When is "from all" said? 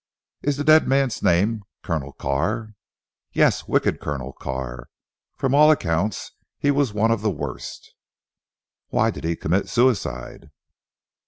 5.37-5.69